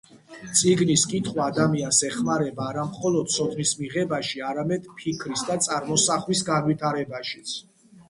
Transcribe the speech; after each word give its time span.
წიგნების 0.59 1.03
კითხვა 1.11 1.43
ადამიანს 1.53 1.99
ეხმარება 2.07 2.65
არა 2.71 2.87
მხოლოდ 2.93 3.31
ცოდნის 3.35 3.75
მიღებაში, 3.83 4.43
არამედ 4.55 4.91
ფიქრის 4.99 5.49
და 5.53 5.63
წარმოსახვის 5.71 6.47
განვითარებაშიც. 6.53 7.59